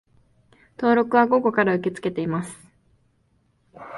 [0.79, 2.57] 登録は午後から受け付けています